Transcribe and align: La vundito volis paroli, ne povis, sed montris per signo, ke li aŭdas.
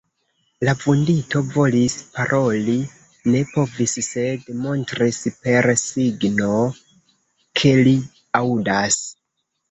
La 0.67 0.73
vundito 0.83 1.39
volis 1.55 1.95
paroli, 2.13 2.77
ne 3.33 3.41
povis, 3.49 3.93
sed 4.07 4.47
montris 4.61 5.19
per 5.43 5.67
signo, 5.81 6.55
ke 7.61 7.75
li 7.89 7.95
aŭdas. 8.41 8.99